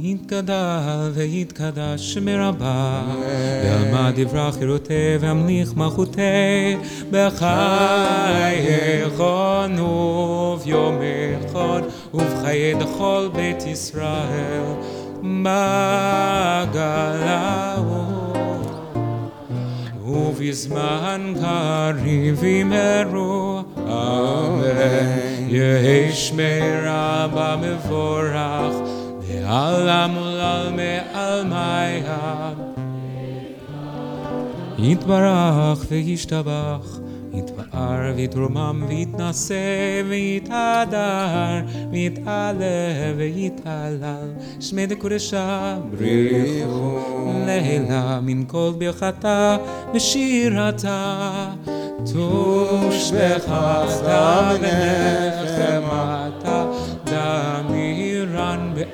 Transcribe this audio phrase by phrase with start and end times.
[0.00, 3.02] יתגדל ויתקדש מרבה,
[3.64, 6.76] ועלמא דברה חירותי והמליך מלכותי,
[7.10, 7.40] בחייכון
[9.80, 11.82] וביומכון,
[12.14, 14.62] ובחיי דכל בית ישראל,
[15.22, 16.66] בגלאו.
[20.06, 25.26] ובזמן קריב ימרו, אמן.
[25.48, 28.69] יהי שמרה במבורך,
[29.51, 32.53] לעלם ולעלמי עלמיה.
[34.77, 36.99] יתברך וישתבח,
[37.33, 44.29] יתפאר ויתרומם ויתנשא ויתהדר, ויתעלה ויתהלל,
[44.59, 46.99] שמי דקודשה בריחו
[47.45, 49.57] לילה מן כל ברכתה
[49.93, 51.49] ושירתה.
[52.13, 52.91] תושבחתה
[54.61, 56.65] ונחמתה,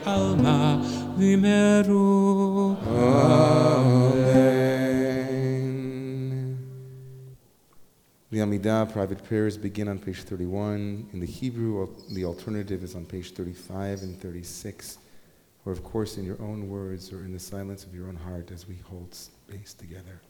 [0.05, 0.82] alma
[1.18, 2.77] vimeru.
[8.30, 11.10] The Amidah private prayers begin on page 31.
[11.13, 14.98] In the Hebrew, the alternative is on page 35 and 36,
[15.65, 18.52] or of course in your own words or in the silence of your own heart
[18.52, 20.21] as we hold space together.